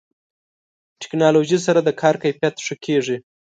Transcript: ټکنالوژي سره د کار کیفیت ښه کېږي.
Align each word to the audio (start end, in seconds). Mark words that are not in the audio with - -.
ټکنالوژي 1.01 1.57
سره 1.65 1.79
د 1.83 1.89
کار 2.01 2.15
کیفیت 2.23 2.55
ښه 2.65 2.75
کېږي. 2.85 3.17